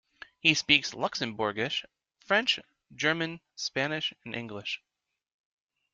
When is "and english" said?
4.25-4.81